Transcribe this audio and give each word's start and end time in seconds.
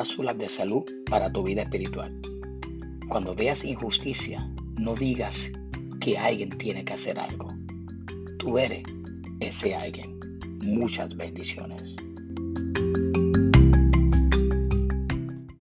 cápsulas 0.00 0.38
de 0.38 0.48
salud 0.48 0.82
para 1.10 1.30
tu 1.30 1.42
vida 1.42 1.60
espiritual. 1.60 2.10
Cuando 3.10 3.34
veas 3.34 3.66
injusticia, 3.66 4.50
no 4.78 4.94
digas 4.94 5.52
que 6.00 6.16
alguien 6.16 6.48
tiene 6.56 6.86
que 6.86 6.94
hacer 6.94 7.20
algo. 7.20 7.52
Tú 8.38 8.56
eres 8.56 8.82
ese 9.40 9.74
alguien. 9.74 10.18
Muchas 10.64 11.14
bendiciones. 11.14 11.96